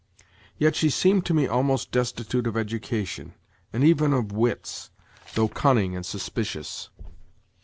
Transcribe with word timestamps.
Yet 0.57 0.75
she 0.75 0.89
seemed 0.89 1.27
to 1.27 1.33
me 1.35 1.45
almost 1.45 1.91
destitute 1.91 2.47
of 2.47 2.57
education, 2.57 3.35
and 3.71 3.83
even 3.83 4.13
of 4.13 4.31
wits, 4.31 4.89
though 5.35 5.47
cunning 5.47 5.95
and 5.95 6.03
suspicious. 6.03 6.89